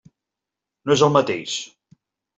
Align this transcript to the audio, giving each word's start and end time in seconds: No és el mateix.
No 0.87 0.95
és 0.97 1.05
el 1.09 1.13
mateix. 1.19 1.55